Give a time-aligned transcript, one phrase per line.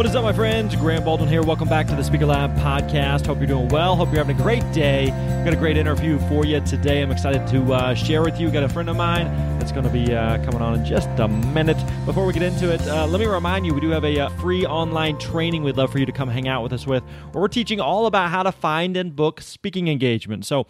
[0.00, 0.74] What is up, my friends?
[0.76, 1.42] Grant Baldwin here.
[1.42, 3.26] Welcome back to the Speaker Lab podcast.
[3.26, 3.96] Hope you're doing well.
[3.96, 5.04] Hope you're having a great day.
[5.36, 7.02] We've got a great interview for you today.
[7.02, 8.46] I'm excited to uh, share with you.
[8.46, 9.26] We've got a friend of mine
[9.58, 11.76] that's going to be uh, coming on in just a minute.
[12.06, 14.30] Before we get into it, uh, let me remind you we do have a uh,
[14.40, 17.42] free online training we'd love for you to come hang out with us with, where
[17.42, 20.48] we're teaching all about how to find and book speaking engagements.
[20.48, 20.66] So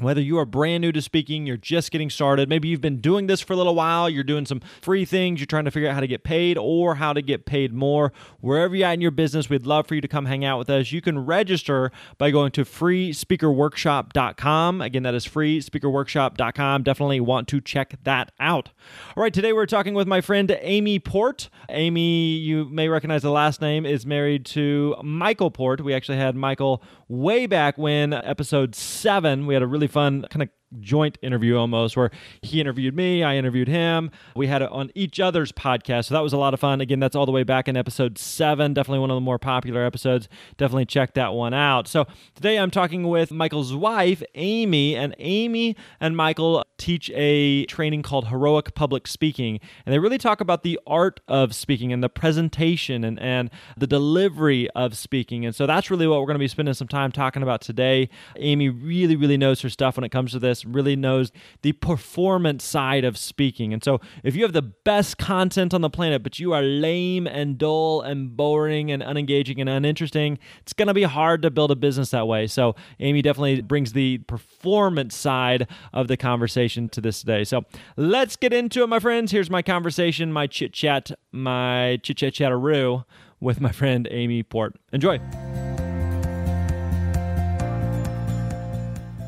[0.00, 3.26] whether you are brand new to speaking, you're just getting started, maybe you've been doing
[3.26, 5.94] this for a little while, you're doing some free things, you're trying to figure out
[5.94, 9.10] how to get paid or how to get paid more, wherever you're at in your
[9.10, 10.92] business, we'd love for you to come hang out with us.
[10.92, 14.80] You can register by going to freespeakerworkshop.com.
[14.80, 16.82] Again, that is freespeakerworkshop.com.
[16.82, 18.70] Definitely want to check that out.
[19.16, 21.48] All right, today we're talking with my friend Amy Port.
[21.68, 25.80] Amy, you may recognize the last name, is married to Michael Port.
[25.80, 29.46] We actually had Michael way back when, episode seven.
[29.46, 32.10] We had a really fun kind of joint interview almost where
[32.42, 34.10] he interviewed me, I interviewed him.
[34.36, 36.06] We had it on each other's podcast.
[36.06, 36.80] So that was a lot of fun.
[36.80, 38.74] Again, that's all the way back in episode seven.
[38.74, 40.28] Definitely one of the more popular episodes.
[40.56, 41.88] Definitely check that one out.
[41.88, 48.02] So today I'm talking with Michael's wife, Amy, and Amy and Michael teach a training
[48.02, 49.60] called Heroic Public Speaking.
[49.84, 53.86] And they really talk about the art of speaking and the presentation and, and the
[53.86, 55.44] delivery of speaking.
[55.44, 58.08] And so that's really what we're going to be spending some time talking about today.
[58.36, 61.32] Amy really, really knows her stuff when it comes to this really knows
[61.62, 63.72] the performance side of speaking.
[63.72, 67.26] And so if you have the best content on the planet, but you are lame
[67.26, 71.70] and dull and boring and unengaging and uninteresting, it's going to be hard to build
[71.70, 72.46] a business that way.
[72.46, 77.44] So Amy definitely brings the performance side of the conversation to this today.
[77.44, 77.64] So
[77.96, 79.32] let's get into it, my friends.
[79.32, 83.04] Here's my conversation, my chit chat, my chit chat chatteroo
[83.40, 84.76] with my friend Amy Port.
[84.92, 85.18] Enjoy.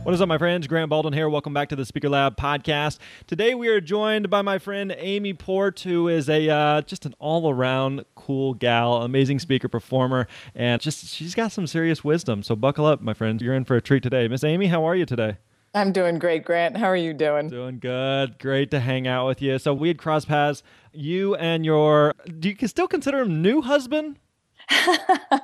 [0.02, 0.66] What is up, my friends?
[0.66, 1.28] Grant Baldwin here.
[1.28, 2.98] Welcome back to the Speaker Lab podcast.
[3.28, 7.14] Today we are joined by my friend Amy Port, who is a uh, just an
[7.20, 10.26] all-around cool gal, amazing speaker, performer,
[10.56, 12.42] and just she's got some serious wisdom.
[12.42, 13.42] So buckle up, my friends.
[13.42, 14.26] You're in for a treat today.
[14.26, 15.36] Miss Amy, how are you today?
[15.72, 16.76] I'm doing great, Grant.
[16.76, 17.48] How are you doing?
[17.48, 18.40] Doing good.
[18.40, 19.56] Great to hang out with you.
[19.60, 20.64] So we had cross paths.
[20.92, 24.18] You and your do you still consider him new husband?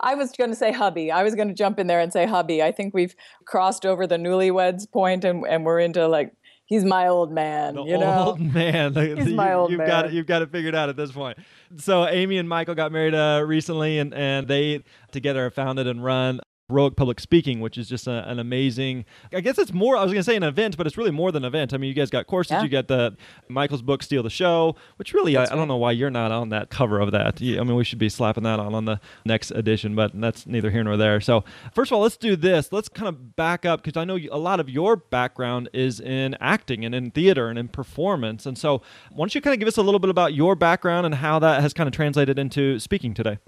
[0.00, 1.10] I was going to say hubby.
[1.10, 2.62] I was going to jump in there and say hubby.
[2.62, 3.14] I think we've
[3.44, 6.34] crossed over the newlyweds point and, and we're into like
[6.66, 7.74] he's my old man.
[7.74, 8.94] The you know, old man.
[9.16, 9.86] He's you, my old you've man.
[9.86, 10.12] got it.
[10.12, 11.38] You've got it figured out at this point.
[11.76, 16.40] So Amy and Michael got married uh, recently, and and they together founded and run
[16.70, 19.04] Heroic Public Speaking, which is just a, an amazing.
[19.34, 19.98] I guess it's more.
[19.98, 21.74] I was going to say an event, but it's really more than an event.
[21.74, 22.52] I mean, you guys got courses.
[22.52, 22.62] Yeah.
[22.62, 23.16] You got the
[23.48, 26.48] Michael's book, Steal the Show, which really I, I don't know why you're not on
[26.50, 27.42] that cover of that.
[27.42, 30.70] I mean, we should be slapping that on on the next edition, but that's neither
[30.70, 31.20] here nor there.
[31.20, 32.72] So first of all, let's do this.
[32.72, 36.34] Let's kind of back up because I know a lot of your background is in
[36.40, 38.46] acting and in theater and in performance.
[38.46, 38.78] And so
[39.10, 41.38] why don't you kind of give us a little bit about your background and how
[41.40, 43.38] that has kind of translated into speaking today?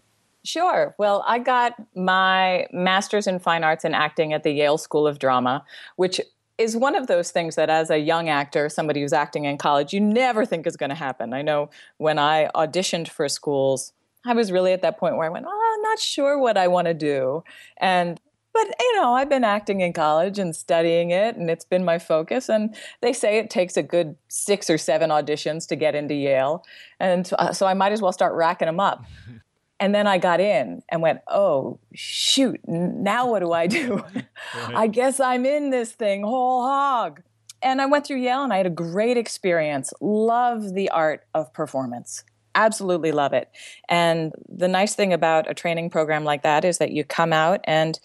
[0.47, 0.95] Sure.
[0.97, 5.19] Well, I got my master's in fine arts and acting at the Yale School of
[5.19, 5.65] Drama,
[5.97, 6.21] which
[6.57, 9.93] is one of those things that as a young actor, somebody who's acting in college,
[9.93, 11.35] you never think is going to happen.
[11.35, 13.93] I know when I auditioned for schools,
[14.25, 16.69] I was really at that point where I went, oh, I'm not sure what I
[16.69, 17.43] want to do.
[17.79, 18.21] And
[18.53, 21.99] but you know, I've been acting in college and studying it, and it's been my
[21.99, 22.49] focus.
[22.49, 26.65] And they say it takes a good six or seven auditions to get into Yale,
[26.99, 29.05] and uh, so I might as well start racking them up.
[29.79, 34.03] And then I got in and went, oh, shoot, now what do I do?
[34.55, 37.23] I guess I'm in this thing whole hog.
[37.63, 39.93] And I went through Yale and I had a great experience.
[40.01, 42.25] Love the art of performance.
[42.55, 43.51] Absolutely love it.
[43.89, 47.61] And the nice thing about a training program like that is that you come out
[47.65, 47.99] and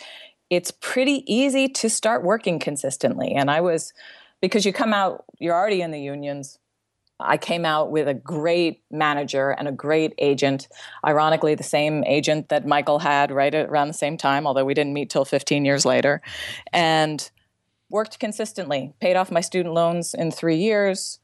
[0.50, 3.34] it's pretty easy to start working consistently.
[3.34, 3.94] And I was,
[4.42, 6.60] because you come out, you're already in the unions.
[7.24, 10.68] I came out with a great manager and a great agent.
[11.06, 14.94] Ironically, the same agent that Michael had right around the same time, although we didn't
[14.94, 16.22] meet till 15 years later.
[16.74, 17.30] And
[17.90, 21.20] worked consistently, paid off my student loans in three years,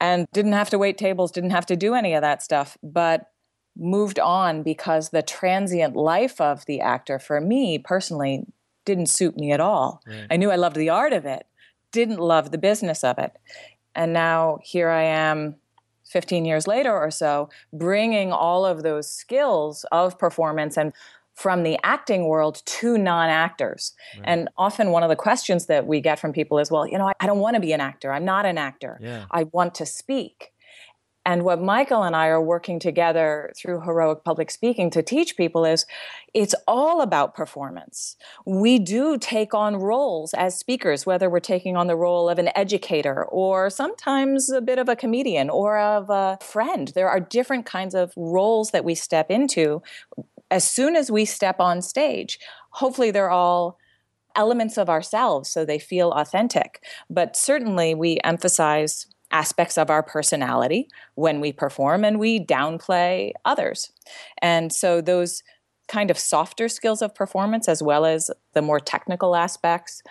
[0.00, 3.30] and didn't have to wait tables, didn't have to do any of that stuff, but
[3.76, 8.44] moved on because the transient life of the actor for me personally
[8.84, 10.02] didn't suit me at all.
[10.06, 10.26] Right.
[10.30, 11.46] I knew I loved the art of it,
[11.90, 13.32] didn't love the business of it.
[13.94, 15.56] And now here I am
[16.04, 20.92] 15 years later or so, bringing all of those skills of performance and
[21.34, 23.92] from the acting world to non actors.
[24.16, 24.24] Right.
[24.24, 27.08] And often one of the questions that we get from people is, well, you know,
[27.08, 28.12] I, I don't want to be an actor.
[28.12, 28.98] I'm not an actor.
[29.02, 29.26] Yeah.
[29.30, 30.52] I want to speak.
[31.26, 35.64] And what Michael and I are working together through heroic public speaking to teach people
[35.64, 35.86] is
[36.34, 38.16] it's all about performance.
[38.44, 42.50] We do take on roles as speakers, whether we're taking on the role of an
[42.54, 46.92] educator or sometimes a bit of a comedian or of a friend.
[46.94, 49.82] There are different kinds of roles that we step into
[50.50, 52.38] as soon as we step on stage.
[52.70, 53.78] Hopefully, they're all
[54.36, 56.84] elements of ourselves so they feel authentic.
[57.08, 63.92] But certainly, we emphasize aspects of our personality when we perform and we downplay others.
[64.40, 65.42] And so those
[65.88, 70.02] kind of softer skills of performance as well as the more technical aspects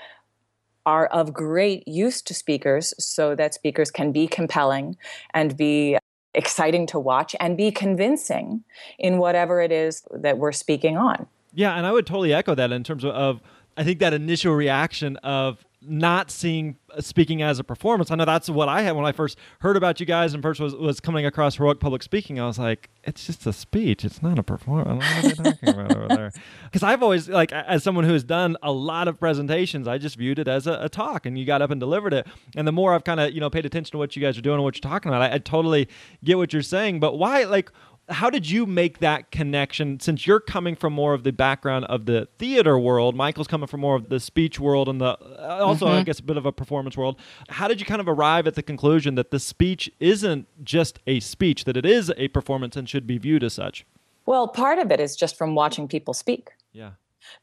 [0.85, 4.97] are of great use to speakers so that speakers can be compelling
[5.33, 5.97] and be
[6.35, 8.63] exciting to watch and be convincing
[8.99, 11.25] in whatever it is that we're speaking on.
[11.53, 13.39] Yeah, and I would totally echo that in terms of, of
[13.77, 18.11] I think that initial reaction of not seeing uh, speaking as a performance.
[18.11, 20.59] I know that's what I had when I first heard about you guys and first
[20.59, 22.39] was, was coming across heroic public speaking.
[22.39, 24.05] I was like, it's just a speech.
[24.05, 25.03] It's not a performance.
[25.03, 26.31] What are they talking about over there?
[26.63, 30.15] Because I've always like, as someone who has done a lot of presentations, I just
[30.15, 32.25] viewed it as a, a talk, and you got up and delivered it.
[32.55, 34.41] And the more I've kind of you know paid attention to what you guys are
[34.41, 35.87] doing and what you're talking about, I, I totally
[36.23, 36.99] get what you're saying.
[36.99, 37.71] But why like
[38.09, 39.99] how did you make that connection?
[39.99, 43.79] Since you're coming from more of the background of the theater world michael's coming from
[43.79, 45.95] more of the speech world and the uh, also mm-hmm.
[45.95, 47.19] i guess a bit of a performance world.
[47.49, 51.19] How did you kind of arrive at the conclusion that the speech isn't just a
[51.19, 53.85] speech that it is a performance and should be viewed as such?
[54.25, 56.49] Well part of it is just from watching people speak.
[56.71, 56.91] Yeah.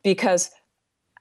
[0.02, 0.50] Because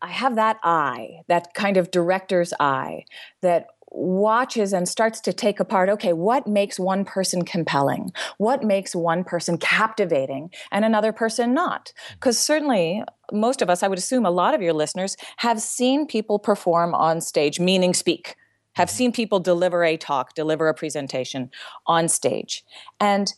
[0.02, 3.04] i have that eye that kind of director's eye
[3.42, 8.12] that watches and starts to take apart okay, what makes one person compelling?
[8.38, 11.94] What makes one person captivating and another person not?
[12.14, 16.06] Because certainly, most of us, I would assume a lot of your listeners, have seen
[16.06, 18.36] people perform on stage, meaning speak,
[18.76, 18.96] have mm-hmm.
[18.96, 21.50] seen people deliver a talk, deliver a presentation
[21.88, 22.64] on stage.
[23.00, 23.34] And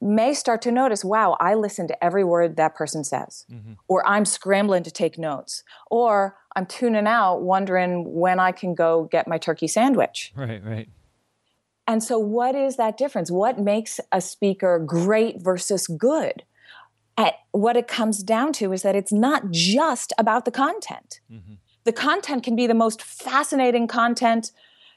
[0.00, 3.72] may start to notice, wow, I listen to every word that person says, mm-hmm.
[3.88, 9.04] or I'm scrambling to take notes, or I'm tuning out wondering when I can go
[9.10, 10.32] get my turkey sandwich.
[10.36, 10.88] Right, right.
[11.86, 13.30] And so, what is that difference?
[13.30, 16.42] What makes a speaker great versus good?
[17.18, 21.20] At what it comes down to is that it's not just about the content.
[21.32, 21.54] Mm-hmm.
[21.84, 24.50] The content can be the most fascinating content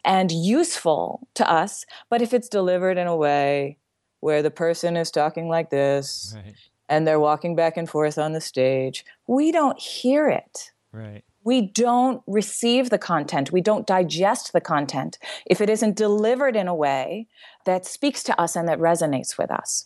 [0.04, 3.78] and useful to us, but if it's delivered in a way
[4.20, 6.56] where the person is talking like this right.
[6.88, 10.72] and they're walking back and forth on the stage, we don't hear it.
[10.92, 11.24] Right.
[11.44, 13.52] We don't receive the content.
[13.52, 17.28] We don't digest the content if it isn't delivered in a way
[17.66, 19.86] that speaks to us and that resonates with us.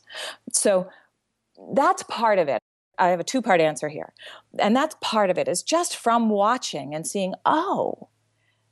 [0.51, 0.89] So
[1.73, 2.59] that's part of it.
[2.97, 4.13] I have a two part answer here.
[4.59, 8.09] And that's part of it is just from watching and seeing, oh,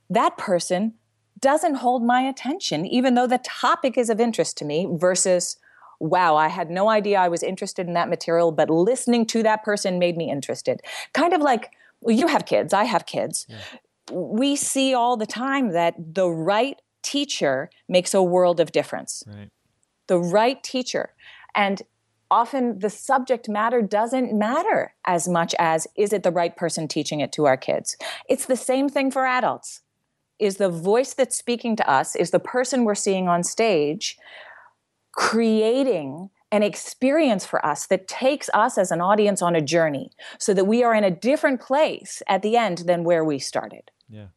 [0.09, 0.95] that person
[1.41, 5.57] doesn't hold my attention, even though the topic is of interest to me, versus,
[5.99, 9.63] wow, I had no idea I was interested in that material, but listening to that
[9.63, 10.81] person made me interested.
[11.13, 13.45] Kind of like, well, you have kids, I have kids.
[13.49, 13.57] Yeah.
[14.11, 19.23] We see all the time that the right teacher makes a world of difference.
[19.27, 19.49] Right.
[20.07, 21.13] The right teacher.
[21.56, 21.81] And
[22.30, 27.19] often the subject matter doesn't matter as much as is it the right person teaching
[27.19, 27.97] it to our kids?
[28.30, 29.81] It's the same thing for adults
[30.42, 34.18] is the voice that's speaking to us, is the person we're seeing on stage
[35.14, 40.54] creating an experience for us that takes us as an audience on a journey so
[40.54, 43.92] that we are in a different place at the end than where we started.
[44.10, 44.28] Yeah.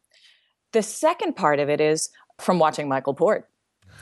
[0.71, 2.09] The second part of it is
[2.39, 3.49] from watching Michael Port.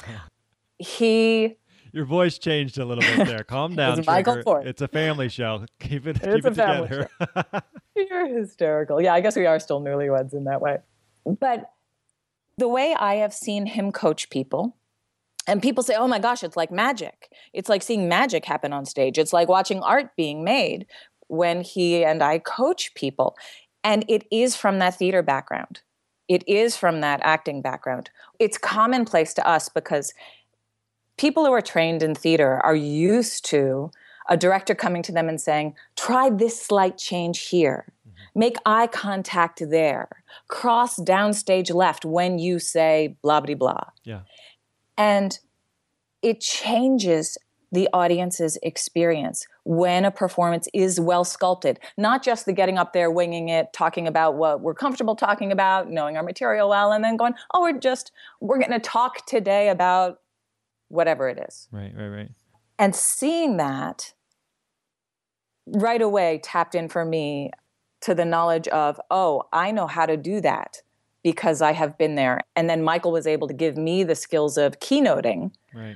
[0.78, 1.58] he
[1.92, 3.44] your voice changed a little bit there.
[3.48, 4.00] Calm down.
[4.00, 4.66] it's Michael Port.
[4.66, 5.66] It's a family show.
[5.80, 7.08] Keep it, keep it together.
[7.96, 9.00] You're hysterical.
[9.00, 10.80] Yeah, I guess we are still newlyweds in that way.
[11.40, 11.72] But
[12.58, 14.76] the way I have seen him coach people,
[15.48, 17.30] and people say, oh my gosh, it's like magic.
[17.52, 19.18] It's like seeing magic happen on stage.
[19.18, 20.86] It's like watching art being made
[21.28, 23.36] when he and I coach people.
[23.84, 25.82] And it is from that theater background,
[26.30, 28.10] it is from that acting background.
[28.40, 30.14] It's commonplace to us because
[31.18, 33.92] people who are trained in theater are used to
[34.30, 37.86] a director coming to them and saying, try this slight change here.
[38.36, 40.24] Make eye contact there.
[40.48, 43.84] Cross downstage left when you say blah, blah, blah.
[44.04, 44.22] Yeah.
[44.98, 45.38] And
[46.22, 47.38] it changes
[47.74, 53.10] the audience's experience when a performance is well sculpted, not just the getting up there,
[53.10, 57.18] winging it, talking about what we're comfortable talking about, knowing our material well, and then
[57.18, 60.20] going, oh, we're just, we're going to talk today about
[60.90, 61.68] whatever it is.
[61.72, 62.30] Right, right, right.
[62.78, 64.14] And seeing that
[65.66, 67.50] right away tapped in for me
[68.04, 70.82] to the knowledge of, oh, I know how to do that
[71.24, 72.42] because I have been there.
[72.56, 75.52] And then Michael was able to give me the skills of keynoting.
[75.74, 75.96] Right.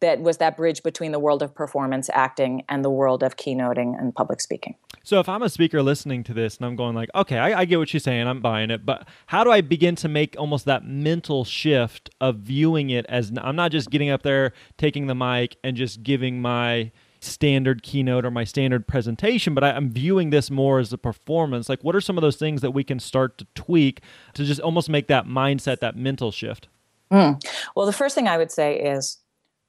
[0.00, 3.98] That was that bridge between the world of performance acting and the world of keynoting
[3.98, 4.74] and public speaking.
[5.04, 7.64] So if I'm a speaker listening to this and I'm going like, okay, I, I
[7.64, 10.64] get what she's saying, I'm buying it, but how do I begin to make almost
[10.66, 15.14] that mental shift of viewing it as I'm not just getting up there, taking the
[15.14, 16.90] mic, and just giving my
[17.24, 21.68] standard keynote or my standard presentation, but I, am viewing this more as a performance.
[21.68, 24.00] Like, what are some of those things that we can start to tweak
[24.34, 26.68] to just almost make that mindset, that mental shift?
[27.12, 27.44] Mm.
[27.76, 29.18] Well, the first thing I would say is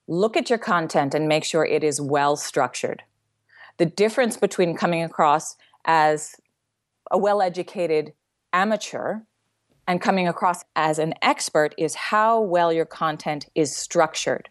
[0.07, 3.03] look at your content and make sure it is well structured.
[3.77, 5.55] The difference between coming across
[5.86, 6.36] as
[7.12, 8.13] a well educated
[8.53, 9.19] amateur
[9.88, 14.50] and coming across as an expert is how well your content is structured.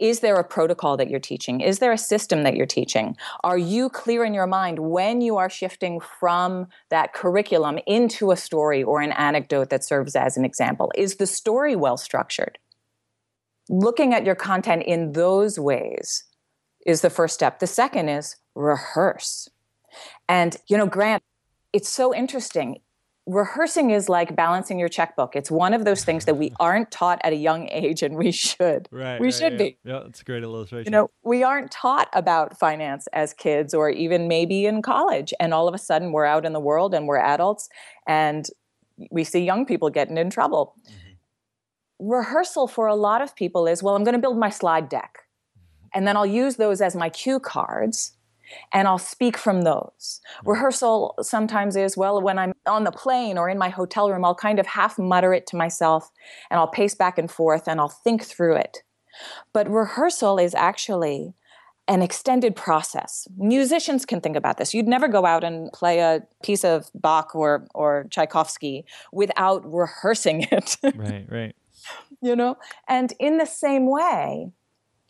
[0.00, 1.60] Is there a protocol that you're teaching?
[1.60, 3.16] Is there a system that you're teaching?
[3.44, 8.36] Are you clear in your mind when you are shifting from that curriculum into a
[8.36, 10.90] story or an anecdote that serves as an example?
[10.96, 12.58] Is the story well structured?
[13.68, 16.24] Looking at your content in those ways
[16.86, 17.58] is the first step.
[17.58, 19.48] The second is rehearse.
[20.28, 21.22] And, you know, Grant,
[21.72, 22.80] it's so interesting
[23.26, 25.36] rehearsing is like balancing your checkbook.
[25.36, 28.30] It's one of those things that we aren't taught at a young age, and we
[28.32, 28.88] should.
[28.90, 29.20] Right.
[29.20, 29.58] We right, should yeah.
[29.58, 29.78] be.
[29.84, 30.86] Yeah, that's a great illustration.
[30.86, 35.54] You know, we aren't taught about finance as kids, or even maybe in college, and
[35.54, 37.68] all of a sudden we're out in the world and we're adults,
[38.06, 38.46] and
[39.10, 40.74] we see young people getting in trouble.
[40.88, 42.08] Mm-hmm.
[42.08, 45.20] Rehearsal for a lot of people is well, I'm going to build my slide deck,
[45.56, 45.88] mm-hmm.
[45.94, 48.12] and then I'll use those as my cue cards
[48.72, 50.20] and I'll speak from those.
[50.44, 50.52] Mm.
[50.52, 54.34] Rehearsal sometimes is, well, when I'm on the plane or in my hotel room, I'll
[54.34, 56.10] kind of half mutter it to myself
[56.50, 58.78] and I'll pace back and forth and I'll think through it.
[59.52, 61.34] But rehearsal is actually
[61.88, 63.26] an extended process.
[63.36, 64.72] Musicians can think about this.
[64.72, 70.42] You'd never go out and play a piece of Bach or or Tchaikovsky without rehearsing
[70.52, 70.76] it.
[70.94, 71.56] right, right.
[72.22, 72.56] You know?
[72.86, 74.52] And in the same way,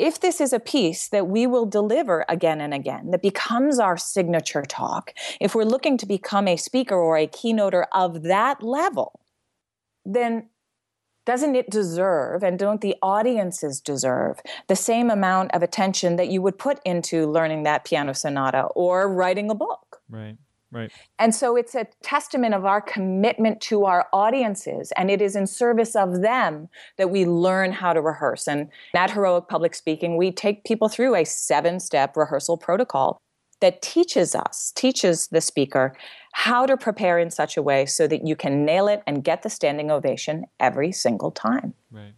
[0.01, 3.99] if this is a piece that we will deliver again and again, that becomes our
[3.99, 9.21] signature talk, if we're looking to become a speaker or a keynoter of that level,
[10.07, 10.49] then
[11.27, 16.41] doesn't it deserve and don't the audiences deserve the same amount of attention that you
[16.41, 20.01] would put into learning that piano sonata or writing a book?
[20.09, 20.39] Right.
[20.73, 20.93] Right.
[21.19, 25.47] And so it's a testament of our commitment to our audiences, and it is in
[25.47, 28.47] service of them that we learn how to rehearse.
[28.47, 33.19] And at Heroic Public Speaking, we take people through a seven step rehearsal protocol
[33.61, 35.95] that teaches us, teaches the speaker
[36.33, 39.43] how to prepare in such a way so that you can nail it and get
[39.43, 41.75] the standing ovation every single time.
[41.91, 42.15] Right.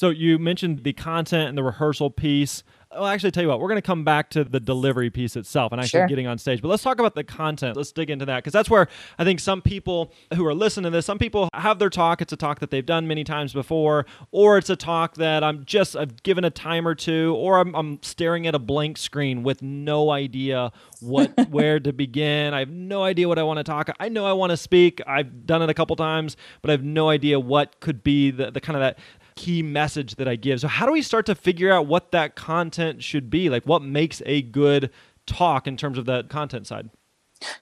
[0.00, 2.62] So you mentioned the content and the rehearsal piece.
[2.90, 5.72] Well, actually, tell you what, we're going to come back to the delivery piece itself
[5.72, 6.06] and actually sure.
[6.06, 6.62] getting on stage.
[6.62, 7.76] But let's talk about the content.
[7.76, 8.88] Let's dig into that because that's where
[9.18, 12.22] I think some people who are listening to this, some people have their talk.
[12.22, 15.66] It's a talk that they've done many times before, or it's a talk that I'm
[15.66, 19.42] just I've given a time or two, or I'm, I'm staring at a blank screen
[19.42, 22.54] with no idea what where to begin.
[22.54, 23.90] I have no idea what I want to talk.
[24.00, 25.02] I know I want to speak.
[25.06, 28.50] I've done it a couple times, but I have no idea what could be the,
[28.50, 28.98] the kind of that
[29.40, 30.60] key message that I give.
[30.60, 33.48] So, how do we start to figure out what that content should be?
[33.48, 34.90] Like, what makes a good
[35.26, 36.90] talk in terms of that content side?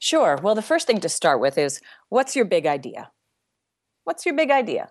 [0.00, 0.38] Sure.
[0.42, 3.12] Well, the first thing to start with is what's your big idea?
[4.02, 4.90] What's your big idea?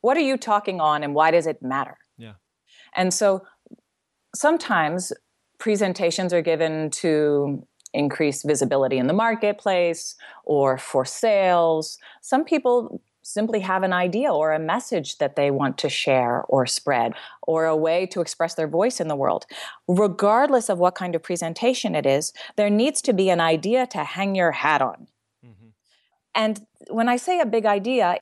[0.00, 1.98] What are you talking on and why does it matter?
[2.16, 2.34] Yeah.
[2.96, 3.42] And so
[4.34, 5.12] sometimes
[5.58, 11.98] presentations are given to increase visibility in the marketplace or for sales.
[12.22, 16.66] Some people simply have an idea or a message that they want to share or
[16.66, 19.46] spread or a way to express their voice in the world.
[19.88, 24.04] Regardless of what kind of presentation it is, there needs to be an idea to
[24.04, 25.06] hang your hat on.
[25.44, 25.68] Mm-hmm.
[26.34, 28.18] And when I say a big idea,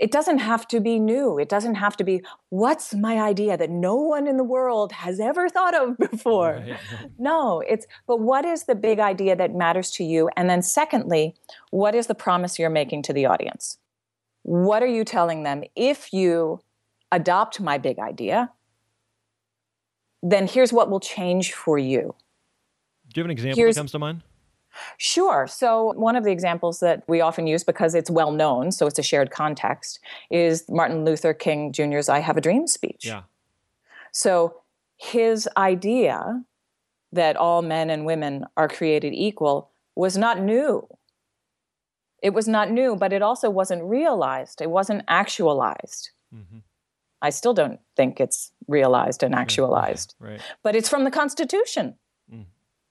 [0.00, 1.38] it doesn't have to be new.
[1.38, 5.20] It doesn't have to be, what's my idea that no one in the world has
[5.20, 6.64] ever thought of before?
[6.66, 6.78] Right.
[7.18, 10.30] no, it's, but what is the big idea that matters to you?
[10.36, 11.36] And then, secondly,
[11.70, 13.76] what is the promise you're making to the audience?
[14.42, 15.64] What are you telling them?
[15.76, 16.60] If you
[17.12, 18.50] adopt my big idea,
[20.22, 22.14] then here's what will change for you.
[23.12, 24.22] Do you have an example here's, that comes to mind?
[24.98, 25.46] Sure.
[25.48, 28.98] So, one of the examples that we often use because it's well known, so it's
[28.98, 33.04] a shared context, is Martin Luther King Jr.'s I Have a Dream speech.
[33.04, 33.22] Yeah.
[34.12, 34.60] So,
[34.96, 36.44] his idea
[37.12, 40.86] that all men and women are created equal was not new.
[42.22, 46.10] It was not new, but it also wasn't realized, it wasn't actualized.
[46.34, 46.58] Mm-hmm.
[47.22, 50.14] I still don't think it's realized and actualized.
[50.18, 50.40] Right.
[50.62, 51.96] But it's from the Constitution,
[52.32, 52.46] mm.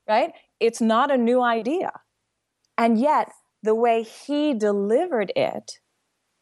[0.07, 0.31] right?
[0.59, 1.91] It's not a new idea.
[2.77, 3.31] And yet,
[3.63, 5.79] the way he delivered it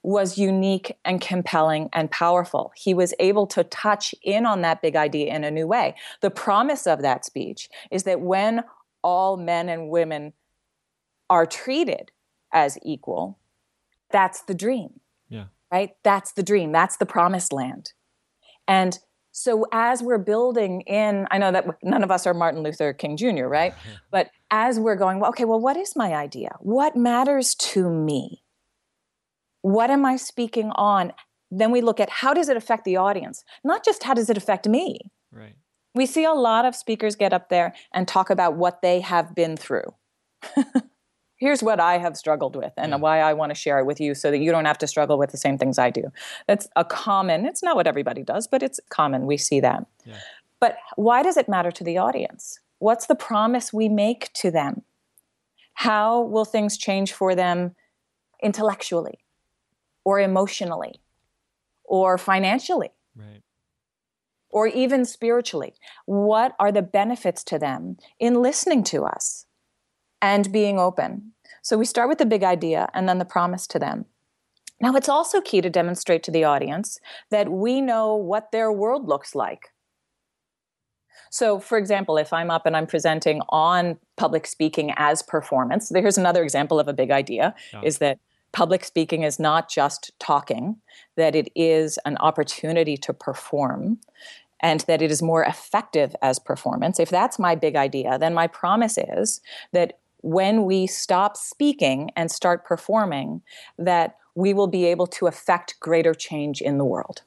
[0.03, 2.72] was unique and compelling and powerful.
[2.75, 5.96] He was able to touch in on that big idea in a new way.
[6.22, 8.63] The promise of that speech is that when
[9.03, 10.34] all men and women
[11.29, 12.12] are treated
[12.53, 13.39] as equal,
[14.11, 14.99] that's the dream.
[15.29, 15.45] Yeah.
[15.71, 15.91] Right?
[16.03, 16.71] That's the dream.
[16.71, 17.93] That's the promised land.
[18.67, 18.97] And
[19.31, 23.17] so as we're building in, I know that none of us are Martin Luther King
[23.17, 23.73] Jr., right?
[24.11, 26.49] but as we're going, well, okay, well, what is my idea?
[26.59, 28.43] What matters to me?
[29.61, 31.13] What am I speaking on?
[31.51, 33.43] Then we look at how does it affect the audience?
[33.63, 34.99] Not just how does it affect me.
[35.31, 35.55] Right.
[35.93, 39.35] We see a lot of speakers get up there and talk about what they have
[39.35, 39.93] been through.
[41.38, 42.98] here's what I have struggled with and yeah.
[42.98, 45.17] why I want to share it with you so that you don't have to struggle
[45.17, 46.12] with the same things I do.
[46.48, 49.25] That's a common, it's not what everybody does, but it's common.
[49.25, 49.86] We see that.
[50.03, 50.17] Yeah.
[50.60, 52.60] But why does it matter to the audience?
[52.79, 54.82] What's the promise we make to them?
[55.75, 57.75] How will things change for them
[58.41, 59.20] intellectually
[60.03, 61.01] or emotionally
[61.84, 62.89] or financially?
[63.15, 63.41] Right.
[64.50, 65.75] Or even spiritually?
[66.06, 69.46] What are the benefits to them in listening to us?
[70.21, 71.33] And being open.
[71.62, 74.05] So we start with the big idea and then the promise to them.
[74.79, 77.00] Now, it's also key to demonstrate to the audience
[77.31, 79.69] that we know what their world looks like.
[81.29, 86.17] So, for example, if I'm up and I'm presenting on public speaking as performance, here's
[86.17, 88.19] another example of a big idea is that
[88.53, 90.77] public speaking is not just talking,
[91.15, 94.00] that it is an opportunity to perform
[94.62, 96.99] and that it is more effective as performance.
[96.99, 99.41] If that's my big idea, then my promise is
[99.73, 103.41] that when we stop speaking and start performing,
[103.77, 107.21] that we will be able to affect greater change in the world.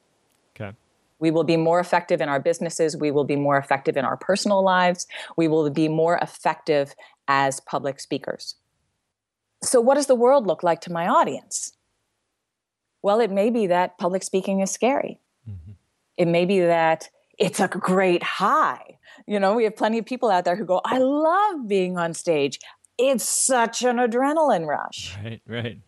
[0.55, 0.75] Okay.
[1.19, 2.97] We will be more effective in our businesses.
[2.97, 5.07] We will be more effective in our personal lives.
[5.37, 6.95] We will be more effective
[7.27, 8.55] as public speakers.
[9.63, 11.73] So, what does the world look like to my audience?
[13.03, 15.19] Well, it may be that public speaking is scary.
[15.49, 15.71] Mm-hmm.
[16.17, 18.99] It may be that it's a great high.
[19.27, 22.13] You know, we have plenty of people out there who go, I love being on
[22.13, 22.59] stage
[23.01, 25.17] it's such an adrenaline rush.
[25.23, 25.79] Right, right.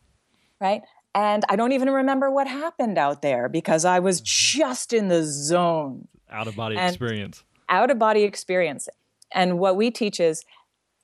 [0.59, 0.81] Right.
[1.15, 4.59] And I don't even remember what happened out there because I was mm-hmm.
[4.59, 6.07] just in the zone.
[6.31, 7.43] Out of body experience.
[7.69, 8.87] Out of body experience.
[9.31, 10.43] And what we teach is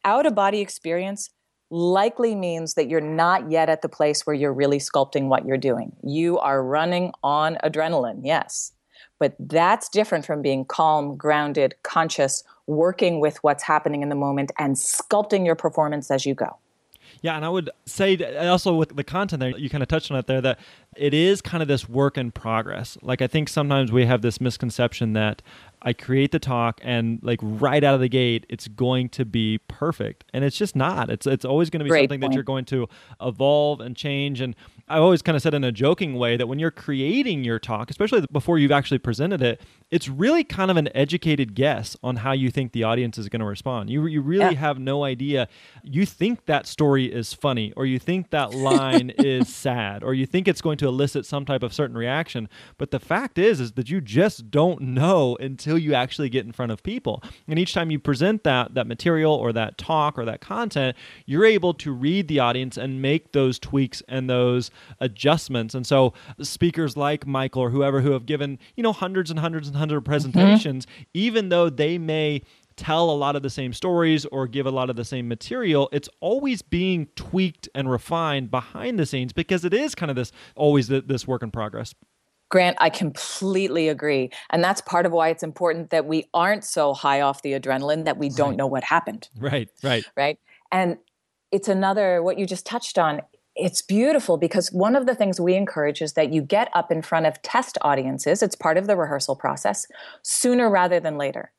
[0.03, 1.29] out of body experience
[1.69, 5.57] likely means that you're not yet at the place where you're really sculpting what you're
[5.57, 5.95] doing.
[6.03, 8.71] You are running on adrenaline, yes.
[9.19, 14.51] But that's different from being calm, grounded, conscious, working with what's happening in the moment
[14.57, 16.57] and sculpting your performance as you go.
[17.21, 20.17] Yeah, and I would say also with the content there, you kind of touched on
[20.17, 20.59] it there that
[20.95, 22.97] it is kind of this work in progress.
[23.01, 25.41] Like I think sometimes we have this misconception that
[25.81, 29.59] I create the talk and like right out of the gate it's going to be
[29.67, 30.25] perfect.
[30.33, 31.09] And it's just not.
[31.09, 32.31] It's it's always going to be Great something point.
[32.31, 32.87] that you're going to
[33.21, 34.55] evolve and change and
[34.89, 37.91] I always kind of said in a joking way that when you're creating your talk,
[37.91, 42.31] especially before you've actually presented it, it's really kind of an educated guess on how
[42.31, 43.89] you think the audience is going to respond.
[43.89, 44.59] You you really yeah.
[44.59, 45.47] have no idea.
[45.83, 50.25] You think that story is funny or you think that line is sad or you
[50.25, 53.73] think it's going to elicit some type of certain reaction, but the fact is is
[53.73, 57.23] that you just don't know until you actually get in front of people.
[57.47, 60.97] And each time you present that that material or that talk or that content,
[61.27, 65.73] you're able to read the audience and make those tweaks and those adjustments.
[65.73, 69.67] And so speakers like Michael or whoever who have given, you know, hundreds and hundreds
[69.67, 70.11] and hundreds of mm-hmm.
[70.11, 71.03] presentations, mm-hmm.
[71.13, 72.41] even though they may
[72.75, 75.89] tell a lot of the same stories or give a lot of the same material
[75.91, 80.31] it's always being tweaked and refined behind the scenes because it is kind of this
[80.55, 81.93] always this work in progress
[82.49, 84.31] Grant, I completely agree.
[84.49, 88.05] And that's part of why it's important that we aren't so high off the adrenaline
[88.05, 88.57] that we don't right.
[88.57, 89.29] know what happened.
[89.37, 90.03] Right, right.
[90.17, 90.39] Right.
[90.71, 90.97] And
[91.51, 93.21] it's another, what you just touched on,
[93.59, 97.01] it's beautiful because one of the things we encourage is that you get up in
[97.01, 99.85] front of test audiences, it's part of the rehearsal process,
[100.23, 101.51] sooner rather than later.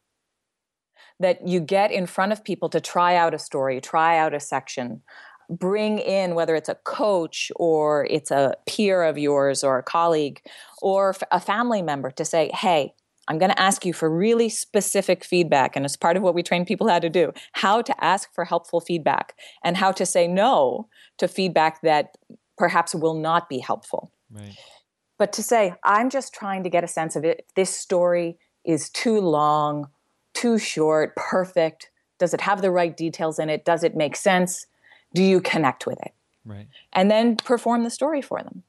[1.19, 4.41] That you get in front of people to try out a story, try out a
[4.41, 5.03] section,
[5.51, 10.41] bring in whether it's a coach or it's a peer of yours or a colleague
[10.81, 12.95] or a family member to say, hey,
[13.31, 15.77] I'm going to ask you for really specific feedback.
[15.77, 18.45] And it's part of what we train people how to do how to ask for
[18.45, 20.89] helpful feedback and how to say no
[21.19, 22.19] to feedback that
[22.59, 24.11] perhaps will not be helpful.
[24.33, 24.57] Right.
[25.17, 27.47] But to say, I'm just trying to get a sense of it.
[27.55, 29.89] This story is too long,
[30.35, 31.91] too short, perfect.
[32.19, 33.65] Does it have the right details in it?
[33.65, 34.67] Does it make sense?
[35.15, 36.13] Do you connect with it?
[36.45, 36.67] Right.
[36.93, 38.65] And then perform the story for them.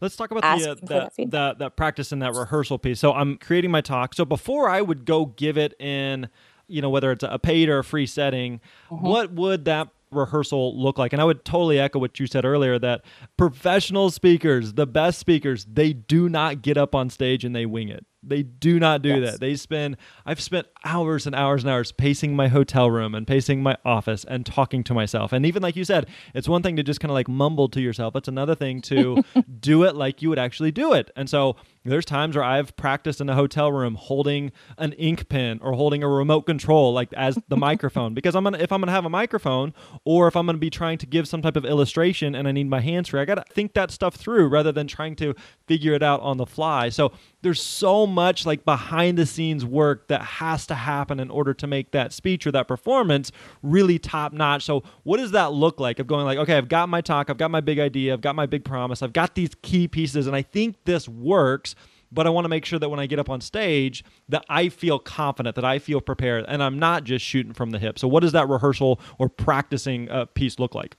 [0.00, 3.00] Let's talk about the, uh, that, that, that practice and that rehearsal piece.
[3.00, 4.14] So I'm creating my talk.
[4.14, 6.28] So before I would go give it in,
[6.68, 9.06] you know, whether it's a paid or a free setting, mm-hmm.
[9.06, 11.12] what would that rehearsal look like?
[11.12, 13.04] And I would totally echo what you said earlier that
[13.36, 17.88] professional speakers, the best speakers, they do not get up on stage and they wing
[17.88, 18.04] it.
[18.22, 19.32] They do not do yes.
[19.32, 19.40] that.
[19.40, 23.62] They spend, I've spent hours and hours and hours pacing my hotel room and pacing
[23.62, 25.32] my office and talking to myself.
[25.32, 27.80] And even like you said, it's one thing to just kind of like mumble to
[27.80, 29.22] yourself, it's another thing to
[29.60, 31.10] do it like you would actually do it.
[31.14, 35.60] And so there's times where I've practiced in a hotel room holding an ink pen
[35.62, 38.92] or holding a remote control like as the microphone because I'm gonna if I'm gonna
[38.92, 39.72] have a microphone
[40.04, 42.68] or if I'm gonna be trying to give some type of illustration and I need
[42.68, 45.34] my hands free, I gotta think that stuff through rather than trying to
[45.66, 46.88] figure it out on the fly.
[46.88, 47.12] So
[47.46, 51.66] there's so much like behind the scenes work that has to happen in order to
[51.68, 53.30] make that speech or that performance
[53.62, 54.64] really top notch.
[54.64, 57.38] So what does that look like of going like, okay, I've got my talk, I've
[57.38, 60.34] got my big idea, I've got my big promise, I've got these key pieces and
[60.34, 61.76] I think this works
[62.12, 64.68] but I want to make sure that when I get up on stage that I
[64.68, 67.98] feel confident, that I feel prepared, and I'm not just shooting from the hip.
[67.98, 70.96] So, what does that rehearsal or practicing uh, piece look like?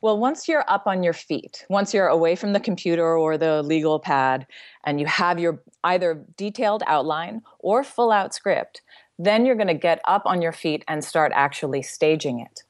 [0.00, 3.62] Well, once you're up on your feet, once you're away from the computer or the
[3.62, 4.46] legal pad,
[4.84, 8.82] and you have your either detailed outline or full out script,
[9.18, 12.62] then you're going to get up on your feet and start actually staging it.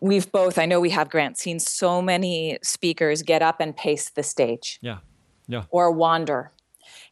[0.00, 4.10] We've both, I know we have, Grant, seen so many speakers get up and pace
[4.10, 4.78] the stage.
[4.80, 4.98] Yeah
[5.48, 5.64] yeah.
[5.70, 6.52] or wander.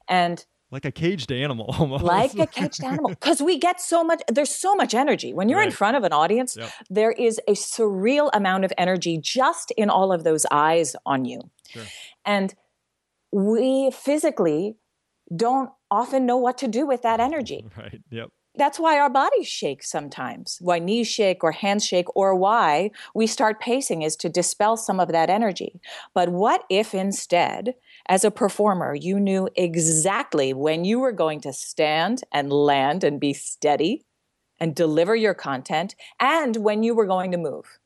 [0.09, 2.05] And like a caged animal almost.
[2.05, 3.11] Like a caged animal.
[3.11, 5.33] Because we get so much, there's so much energy.
[5.33, 5.69] When you're right.
[5.69, 6.71] in front of an audience, yep.
[6.91, 11.41] there is a surreal amount of energy just in all of those eyes on you.
[11.69, 11.85] Sure.
[12.25, 12.55] And
[13.33, 14.77] we physically
[15.35, 17.65] don't often know what to do with that energy.
[17.77, 18.01] Right.
[18.11, 18.31] Yep.
[18.59, 23.27] That's why our bodies shake sometimes, why knees shake or hands shake, or why we
[23.27, 25.79] start pacing is to dispel some of that energy.
[26.15, 27.75] But what if instead
[28.09, 33.21] as a performer, you knew exactly when you were going to stand and land and
[33.21, 34.05] be steady
[34.61, 37.79] and deliver your content and when you were going to move.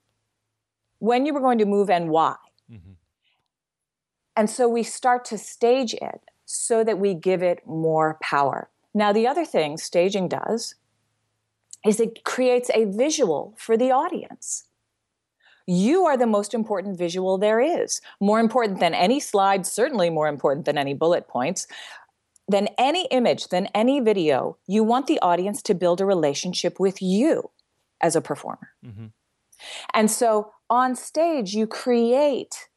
[0.98, 2.36] When you were going to move and why.
[2.70, 2.92] Mm-hmm.
[4.36, 8.68] And so we start to stage it so that we give it more power.
[8.92, 10.74] Now, the other thing staging does
[11.84, 14.64] is it creates a visual for the audience.
[15.72, 18.00] You are the most important visual there is.
[18.18, 21.68] More important than any slide, certainly more important than any bullet points.
[22.48, 27.00] Than any image, than any video, you want the audience to build a relationship with
[27.00, 27.50] you
[28.00, 28.70] as a performer.
[28.84, 29.06] Mm-hmm.
[29.94, 32.68] And so on stage, you create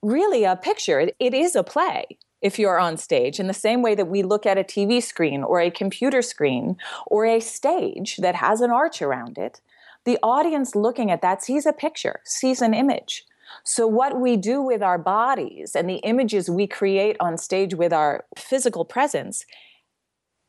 [0.00, 1.10] really a picture.
[1.18, 4.46] It is a play if you're on stage, in the same way that we look
[4.46, 9.02] at a TV screen or a computer screen or a stage that has an arch
[9.02, 9.60] around it
[10.04, 13.24] the audience looking at that sees a picture, sees an image.
[13.64, 17.92] So, what we do with our bodies and the images we create on stage with
[17.92, 19.44] our physical presence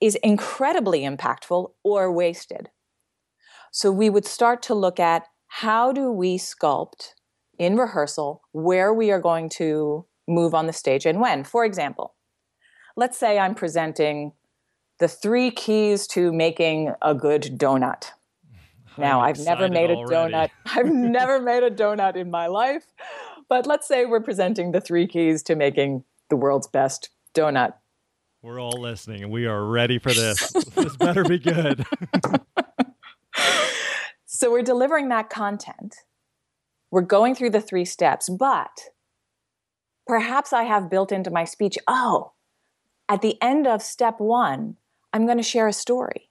[0.02, 2.70] is incredibly impactful or wasted.
[3.72, 7.14] So, we would start to look at how do we sculpt
[7.58, 11.44] in rehearsal where we are going to move on the stage and when.
[11.44, 12.16] For example,
[12.96, 14.34] let's say I'm presenting
[15.00, 18.12] the three keys to making a good donut.
[18.98, 20.50] Now, I've never made a donut.
[20.66, 22.86] I've never made a donut in my life.
[23.48, 27.74] But let's say we're presenting the three keys to making the world's best donut.
[28.42, 30.52] We're all listening and we are ready for this.
[30.76, 31.86] this better be good.
[34.26, 35.98] so we're delivering that content.
[36.92, 38.90] We're going through the three steps, but
[40.08, 42.34] perhaps I have built into my speech, oh,
[43.10, 44.78] at the end of step one,
[45.12, 46.30] I'm going to share a story.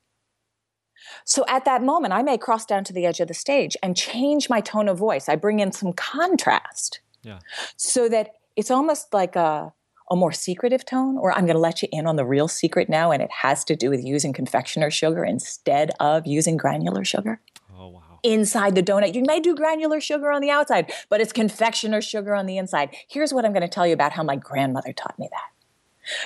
[1.25, 3.97] So at that moment, I may cross down to the edge of the stage and
[3.97, 5.29] change my tone of voice.
[5.29, 7.01] I bring in some contrast.
[7.23, 7.39] Yeah.
[7.77, 9.73] So that it's almost like a,
[10.11, 12.89] a more secretive tone, or I'm going to let you in on the real secret
[12.89, 17.41] now, and it has to do with using confectioner sugar instead of using granular sugar.
[17.77, 18.21] Oh, wow.
[18.23, 19.15] Inside the donut.
[19.15, 22.95] You may do granular sugar on the outside, but it's confectioner sugar on the inside.
[23.09, 25.51] Here's what I'm going to tell you about how my grandmother taught me that.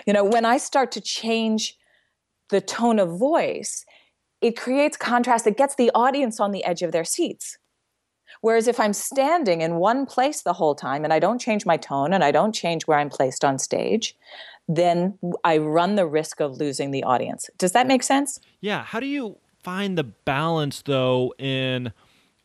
[0.07, 1.79] You know, when I start to change
[2.49, 3.85] the tone of voice,
[4.41, 7.59] it creates contrast that gets the audience on the edge of their seats.
[8.41, 11.77] Whereas if I'm standing in one place the whole time and I don't change my
[11.77, 14.17] tone and I don't change where I'm placed on stage,
[14.69, 17.49] then I run the risk of losing the audience.
[17.59, 18.39] Does that make sense?
[18.61, 18.85] Yeah.
[18.85, 21.93] How do you find the balance though in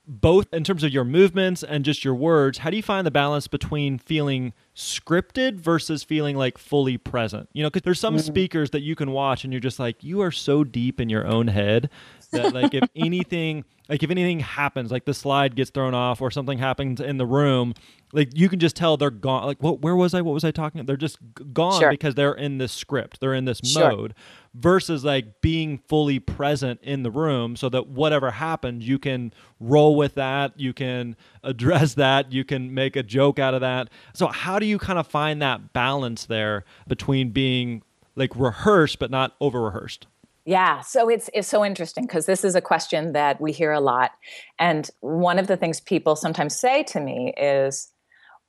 [0.07, 3.11] both in terms of your movements and just your words, how do you find the
[3.11, 7.49] balance between feeling scripted versus feeling like fully present?
[7.53, 8.25] You know, because there's some mm-hmm.
[8.25, 11.25] speakers that you can watch and you're just like, you are so deep in your
[11.25, 11.89] own head
[12.33, 16.29] that like if anything like if anything happens like the slide gets thrown off or
[16.29, 17.73] something happens in the room
[18.11, 20.51] like you can just tell they're gone like what where was i what was i
[20.51, 21.17] talking they're just
[21.53, 21.91] gone sure.
[21.91, 23.89] because they're in this script they're in this sure.
[23.89, 24.13] mode
[24.53, 29.95] versus like being fully present in the room so that whatever happens you can roll
[29.95, 34.27] with that you can address that you can make a joke out of that so
[34.27, 37.83] how do you kind of find that balance there between being
[38.15, 40.07] like rehearsed but not over rehearsed
[40.45, 43.79] yeah, so it's it's so interesting because this is a question that we hear a
[43.79, 44.11] lot.
[44.59, 47.91] And one of the things people sometimes say to me is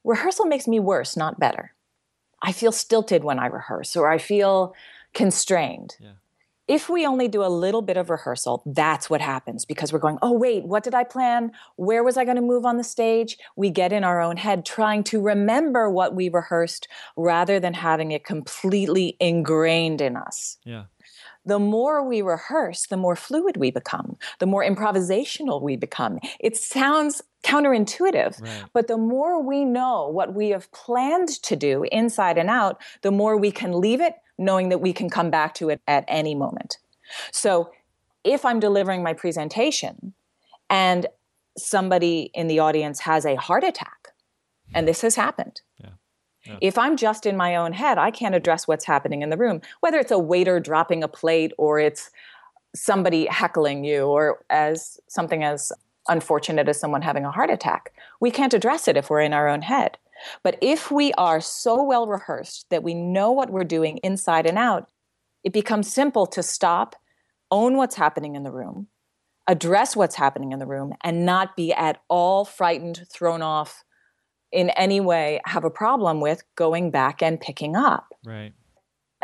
[0.02, 1.72] rehearsal makes me worse, not better.
[2.42, 4.74] I feel stilted when I rehearse or I feel
[5.14, 5.96] constrained.
[6.00, 6.14] Yeah.
[6.66, 10.18] If we only do a little bit of rehearsal, that's what happens because we're going,
[10.22, 11.52] oh, wait, what did I plan?
[11.76, 13.36] Where was I going to move on the stage?
[13.54, 18.12] We get in our own head trying to remember what we rehearsed rather than having
[18.12, 20.58] it completely ingrained in us.
[20.64, 20.84] Yeah
[21.46, 26.18] the more we rehearse, the more fluid we become, the more improvisational we become.
[26.40, 28.64] It sounds counterintuitive, right.
[28.72, 33.10] but the more we know what we have planned to do inside and out, the
[33.10, 36.34] more we can leave it knowing that we can come back to it at any
[36.34, 36.78] moment.
[37.30, 37.70] So
[38.24, 40.14] if I'm delivering my presentation
[40.70, 41.06] and
[41.56, 44.08] somebody in the audience has a heart attack,
[44.74, 45.90] and this has happened, yeah
[46.60, 49.60] if I'm just in my own head, I can't address what's happening in the room,
[49.80, 52.10] whether it's a waiter dropping a plate or it's
[52.74, 55.72] somebody heckling you or as something as
[56.08, 57.92] unfortunate as someone having a heart attack.
[58.20, 59.96] We can't address it if we're in our own head.
[60.42, 64.58] But if we are so well rehearsed that we know what we're doing inside and
[64.58, 64.88] out,
[65.42, 66.96] it becomes simple to stop,
[67.50, 68.88] own what's happening in the room,
[69.46, 73.84] address what's happening in the room, and not be at all frightened, thrown off,
[74.54, 78.14] in any way have a problem with going back and picking up.
[78.24, 78.52] Right.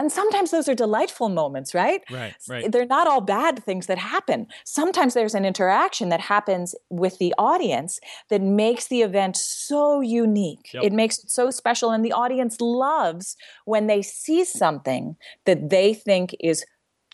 [0.01, 2.03] And sometimes those are delightful moments, right?
[2.11, 2.73] Right, right.
[2.73, 4.47] They're not all bad things that happen.
[4.65, 10.73] Sometimes there's an interaction that happens with the audience that makes the event so unique.
[10.73, 10.85] Yep.
[10.85, 11.91] It makes it so special.
[11.91, 13.37] And the audience loves
[13.67, 16.65] when they see something that they think is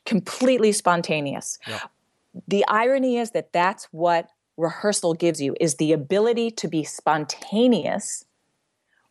[0.04, 1.58] completely spontaneous.
[1.66, 1.90] Yep.
[2.46, 8.24] The irony is that that's what rehearsal gives you is the ability to be spontaneous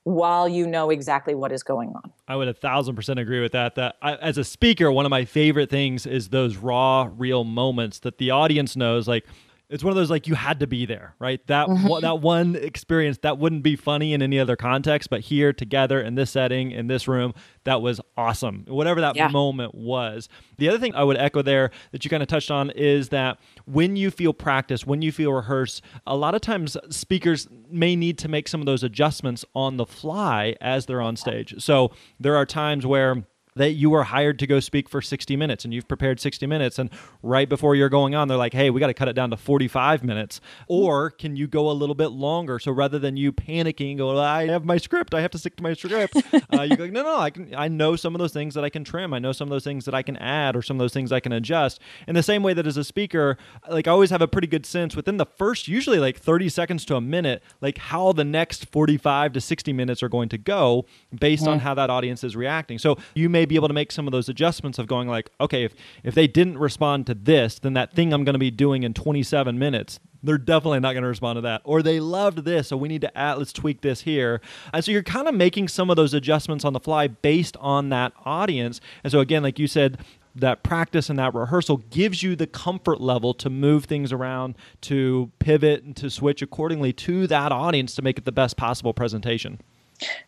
[0.06, 2.12] while you know exactly what is going on.
[2.28, 3.76] I would a thousand percent agree with that.
[3.76, 8.00] That I, as a speaker, one of my favorite things is those raw, real moments
[8.00, 9.08] that the audience knows.
[9.08, 9.26] Like,
[9.70, 11.46] it's one of those like you had to be there, right?
[11.48, 12.02] That mm-hmm.
[12.02, 16.16] that one experience that wouldn't be funny in any other context, but here together in
[16.16, 18.66] this setting in this room, that was awesome.
[18.68, 19.28] Whatever that yeah.
[19.30, 20.30] moment was.
[20.58, 23.40] The other thing I would echo there that you kind of touched on is that
[23.66, 28.18] when you feel practice, when you feel rehearse, a lot of times speakers may need
[28.20, 31.56] to make some of those adjustments on the fly as they're on stage.
[31.58, 33.26] So there are times where
[33.56, 36.78] that you were hired to go speak for 60 minutes and you've prepared 60 minutes
[36.78, 36.90] and
[37.24, 39.38] right before you're going on they're like hey we got to cut it down to
[39.38, 40.42] 45 minutes.
[40.68, 42.60] Or can you go a little bit longer?
[42.60, 45.64] So rather than you panicking go i have my script i have to stick to
[45.64, 46.16] my script
[46.54, 48.70] uh, you go no no i can i know some of those things that i
[48.70, 49.14] can trim.
[49.14, 51.12] I know some of those things that i can add or some of those things
[51.12, 51.80] i can adjust.
[52.08, 53.38] In the same way that as a speaker
[53.70, 56.86] like i always have a pretty good sense within the first usually like 30 seconds
[56.86, 60.86] to a minute like how the next 45 to 60 minutes are going to go
[61.14, 61.54] based mm-hmm.
[61.54, 62.78] on how that audience is reacting.
[62.78, 65.64] So you may be able to make some of those adjustments of going like, okay,
[65.64, 68.84] if if they didn't respond to this, then that thing I'm going to be doing
[68.84, 71.62] in 27 minutes, they're definitely not going to respond to that.
[71.64, 74.42] Or they loved this, so we need to add, let's tweak this here.
[74.74, 77.90] And so you're kind of making some of those adjustments on the fly based on
[77.90, 78.82] that audience.
[79.04, 80.00] And so again, like you said,
[80.36, 85.32] that practice and that rehearsal gives you the comfort level to move things around, to
[85.40, 89.62] pivot and to switch accordingly to that audience to make it the best possible presentation.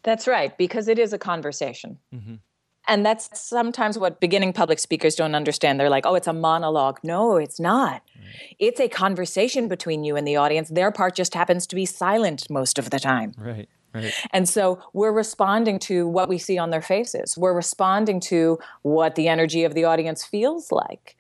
[0.04, 1.98] That's right, because it is a conversation.
[2.16, 2.36] Mm-hmm.
[2.88, 5.80] And that's sometimes what beginning public speakers don't understand.
[5.80, 7.00] They're like, oh, it's a monologue.
[7.04, 8.02] No, it's not.
[8.16, 8.56] Right.
[8.60, 10.70] It's a conversation between you and the audience.
[10.70, 13.34] Their part just happens to be silent most of the time.
[13.38, 13.68] Right.
[13.94, 14.14] Right.
[14.32, 17.38] And so we're responding to what we see on their faces.
[17.38, 21.16] We're responding to what the energy of the audience feels like.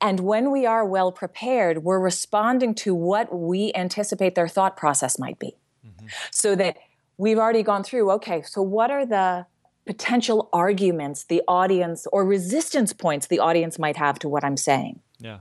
[0.00, 5.18] And when we are well prepared, we're responding to what we anticipate their thought process
[5.18, 5.56] might be.
[5.86, 6.06] Mm-hmm.
[6.30, 6.78] So that
[7.18, 9.46] we've already gone through okay, so what are the
[9.86, 15.00] potential arguments the audience or resistance points the audience might have to what I'm saying.
[15.18, 15.38] Yeah.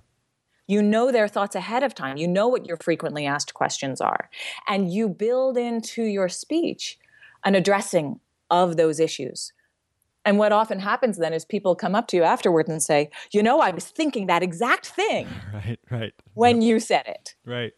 [0.68, 2.18] You know their thoughts ahead of time.
[2.18, 4.30] You know what your frequently asked questions are.
[4.68, 7.00] And you build into your speech
[7.44, 8.20] an addressing
[8.52, 9.52] of those issues.
[10.26, 13.42] And what often happens then is people come up to you afterward and say, you
[13.42, 15.28] know, I was thinking that exact thing.
[15.54, 16.14] Right, right.
[16.36, 17.36] When you said it.
[17.46, 17.74] Right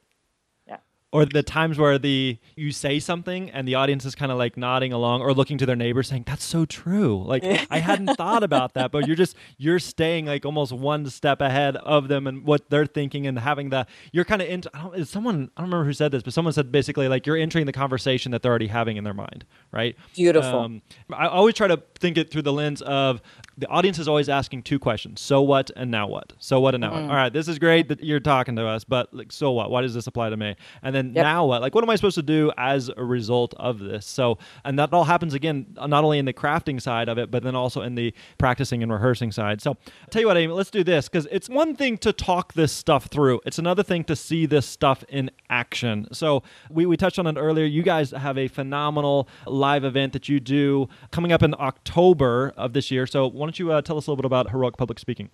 [1.12, 4.56] or the times where the you say something and the audience is kind of like
[4.56, 7.24] nodding along or looking to their neighbor saying that's so true.
[7.26, 11.42] Like i hadn't thought about that but you're just you're staying like almost one step
[11.42, 14.84] ahead of them and what they're thinking and having the you're kind of into I
[14.84, 17.66] don't, someone i don't remember who said this but someone said basically like you're entering
[17.66, 19.96] the conversation that they're already having in their mind right?
[20.16, 20.60] Beautiful.
[20.60, 20.82] Um,
[21.14, 23.22] i always try to think it through the lens of
[23.58, 26.34] the audience is always asking two questions so what and now what?
[26.40, 26.94] So what and now mm.
[26.94, 29.72] what all right this is great that you're talking to us but like so what?
[29.72, 30.56] Why does this apply to me?
[30.84, 31.24] And then yep.
[31.24, 31.62] now what?
[31.62, 34.06] Like what am i supposed to do as a result of this?
[34.06, 37.44] So and that all happens again not only in the crafting side of it but
[37.44, 39.62] then also in the practicing and rehearsing side.
[39.62, 42.54] So I'll tell you what amy let's do this because it's one thing to talk
[42.54, 43.42] this stuff through.
[43.46, 46.08] It's another thing to see this stuff in action.
[46.12, 47.66] So we, we touched on it earlier.
[47.66, 52.74] You guys have a phenomenal live event that you do coming up in october of
[52.74, 53.08] this year.
[53.08, 55.30] So why don't you uh, tell us a little bit about heroic public speaking?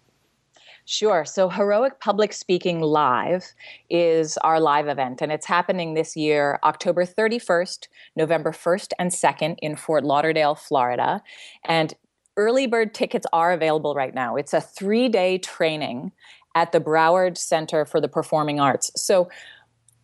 [0.89, 1.25] Sure.
[1.25, 3.53] So, Heroic Public Speaking Live
[3.89, 9.57] is our live event, and it's happening this year, October 31st, November 1st, and 2nd
[9.61, 11.21] in Fort Lauderdale, Florida.
[11.65, 11.93] And
[12.37, 14.37] early bird tickets are available right now.
[14.37, 16.13] It's a three day training
[16.55, 18.89] at the Broward Center for the Performing Arts.
[18.95, 19.29] So,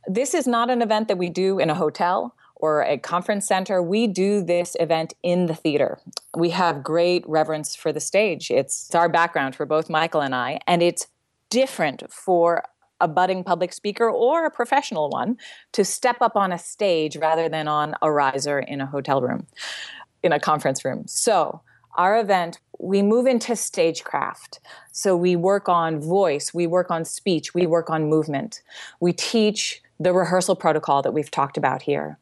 [0.05, 3.83] this is not an event that we do in a hotel or a conference center,
[3.83, 5.99] we do this event in the theater.
[6.37, 8.49] We have great reverence for the stage.
[8.49, 11.07] It's our background for both Michael and I, and it's
[11.49, 12.63] different for
[13.01, 15.35] a budding public speaker or a professional one
[15.73, 19.45] to step up on a stage rather than on a riser in a hotel room,
[20.23, 21.03] in a conference room.
[21.05, 21.59] So,
[21.97, 24.61] our event, we move into stagecraft.
[24.93, 28.61] So, we work on voice, we work on speech, we work on movement.
[29.01, 32.19] We teach the rehearsal protocol that we've talked about here.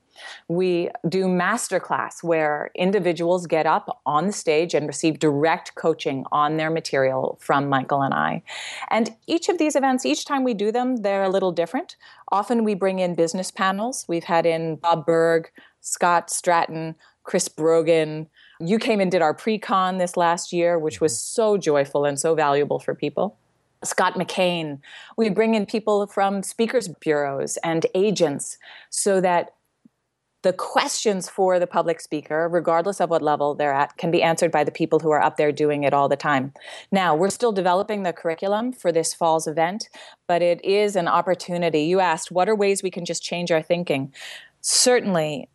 [0.48, 6.58] We do masterclass where individuals get up on the stage and receive direct coaching on
[6.58, 8.44] their material from Michael and I.
[8.90, 11.96] And each of these events, each time we do them, they're a little different.
[12.32, 14.06] Often we bring in business panels.
[14.08, 18.28] We've had in Bob Burg, Scott Stratten, Chris Brogan.
[18.60, 21.42] You came and did our pre-con this last year, which was mm-hmm.
[21.42, 23.38] so joyful and so valuable for people.
[23.84, 24.80] Scott McKain.
[25.18, 28.58] We bring in people from speakers bureaus and agents
[28.90, 29.56] so that
[30.44, 34.52] the questions for the public speaker, regardless of what level they're at, can be answered
[34.52, 36.54] by the people who are up there doing it all the time.
[36.92, 39.90] Now, we're still developing the curriculum for this fall's event,
[40.28, 41.84] but it is an opportunity.
[41.84, 44.14] You asked, what are ways we can just change our thinking?
[44.62, 45.48] Certainly,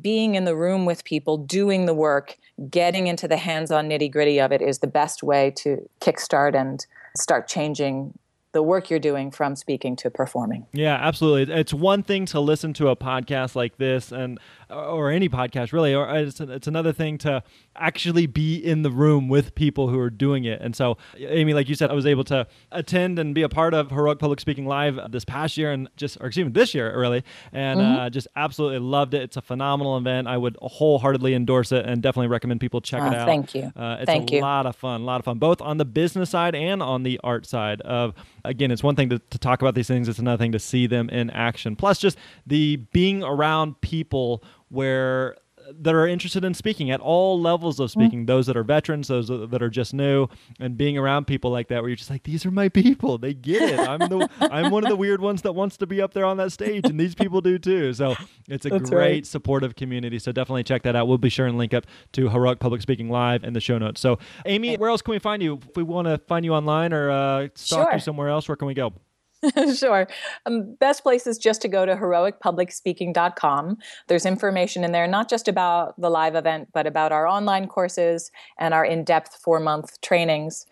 [0.00, 2.36] being in the room with people, doing the work,
[2.68, 6.54] getting into the hands on nitty gritty of it is the best way to kickstart
[6.54, 6.84] and
[7.16, 8.18] start changing
[8.52, 10.66] the work you're doing from speaking to performing.
[10.72, 11.54] Yeah, absolutely.
[11.54, 14.38] It's one thing to listen to a podcast like this and
[14.70, 17.42] or any podcast really or it's, it's another thing to
[17.76, 20.60] actually be in the room with people who are doing it.
[20.60, 23.74] And so Amy like you said I was able to attend and be a part
[23.74, 26.98] of Heroic Public Speaking Live this past year and just or excuse me this year
[26.98, 27.98] really and mm-hmm.
[27.98, 29.22] uh, just absolutely loved it.
[29.22, 30.28] It's a phenomenal event.
[30.28, 33.26] I would wholeheartedly endorse it and definitely recommend people check it ah, out.
[33.26, 33.72] Thank you.
[33.76, 34.40] Uh, it's thank a you.
[34.42, 37.20] lot of fun, a lot of fun both on the business side and on the
[37.22, 38.14] art side of
[38.48, 40.86] again, it's one thing to, to talk about these things, it's another thing to see
[40.86, 41.76] them in action.
[41.76, 45.36] Plus, just the being around people where
[45.70, 48.00] that are interested in speaking at all levels of mm-hmm.
[48.00, 48.18] speaking.
[48.20, 48.26] Mm-hmm.
[48.26, 50.28] Those that are veterans, those that are just new,
[50.58, 53.18] and being around people like that, where you're just like, these are my people.
[53.18, 53.78] They get it.
[53.78, 56.36] I'm the I'm one of the weird ones that wants to be up there on
[56.38, 57.92] that stage, and these people do too.
[57.92, 58.16] So
[58.48, 59.26] it's a That's great right.
[59.26, 60.18] supportive community.
[60.18, 61.08] So definitely check that out.
[61.08, 64.00] We'll be sure and link up to Heroic Public Speaking Live in the show notes.
[64.00, 65.60] So Amy, where else can we find you?
[65.68, 67.94] If we want to find you online or uh, stalk sure.
[67.94, 68.92] you somewhere else, where can we go?
[69.76, 70.08] sure.
[70.46, 73.78] Um, best place is just to go to heroicpublicspeaking.com.
[74.08, 78.30] There's information in there, not just about the live event, but about our online courses
[78.58, 80.66] and our in depth four month trainings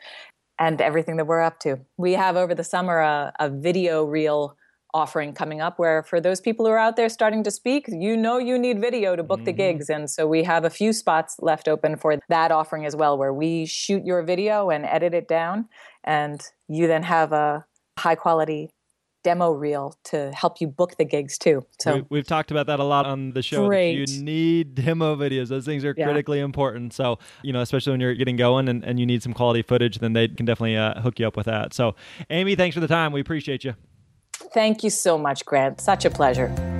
[0.59, 1.79] and everything that we're up to.
[1.96, 4.57] We have over the summer a, a video reel
[4.94, 8.16] offering coming up where for those people who are out there starting to speak you
[8.16, 9.44] know you need video to book mm-hmm.
[9.44, 12.96] the gigs and so we have a few spots left open for that offering as
[12.96, 15.68] well where we shoot your video and edit it down
[16.05, 17.66] and you then have a
[17.98, 18.70] high quality
[19.26, 21.66] demo reel to help you book the gigs too.
[21.81, 23.68] So we, have talked about that a lot on the show.
[23.73, 26.04] You need demo videos; those things are yeah.
[26.04, 26.92] critically important.
[26.92, 29.98] So you know, especially when you're getting going and, and you need some quality footage,
[29.98, 31.75] then they can definitely uh, hook you up with that.
[31.75, 31.96] So,
[32.31, 33.12] Amy, thanks for the time.
[33.12, 33.75] We appreciate you.
[34.54, 35.81] Thank you so much, Grant.
[35.81, 36.75] Such a pleasure.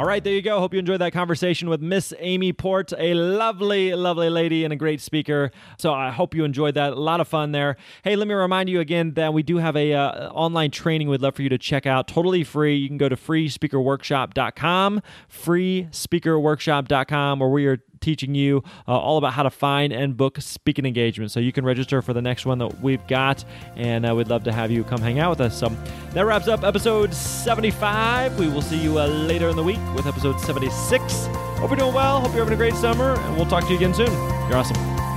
[0.00, 0.58] All right, there you go.
[0.60, 4.76] Hope you enjoyed that conversation with Miss Amy Port, a lovely, lovely lady and a
[4.76, 5.50] great speaker.
[5.76, 6.94] So I hope you enjoyed that.
[6.94, 7.76] A lot of fun there.
[8.02, 11.20] Hey, let me remind you again that we do have a uh, online training we'd
[11.20, 12.76] love for you to check out, totally free.
[12.76, 19.42] You can go to freespeakerworkshop.com, freespeakerworkshop.com, where we are teaching you uh, all about how
[19.42, 21.34] to find and book speaking engagements.
[21.34, 23.44] So you can register for the next one that we've got,
[23.76, 25.58] and uh, we'd love to have you come hang out with us.
[25.58, 25.68] So
[26.12, 28.38] that wraps up episode 75.
[28.38, 31.26] We will see you uh, later in the week with episode 76.
[31.26, 32.20] Hope you're doing well.
[32.20, 34.12] Hope you're having a great summer, and we'll talk to you again soon.
[34.48, 35.09] You're awesome.